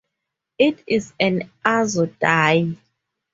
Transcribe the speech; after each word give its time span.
It 0.57 0.83
is 0.87 1.13
an 1.19 1.51
azo 1.63 2.07
dye. 2.07 2.75